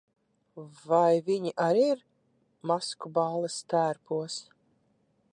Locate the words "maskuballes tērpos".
2.71-4.39